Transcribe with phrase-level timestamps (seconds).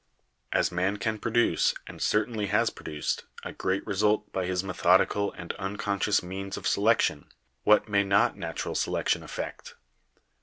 [0.51, 5.53] "As man can produce, and certainly has produced, a great result by his methodical and
[5.59, 7.31] unconscious means of selection,
[7.65, 9.75] what may not natural selection effect?